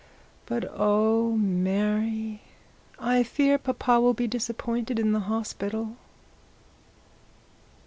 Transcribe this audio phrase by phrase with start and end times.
[0.47, 2.41] But, oh Mary,
[2.97, 5.95] I fear papa will be disappointed in the hospital.'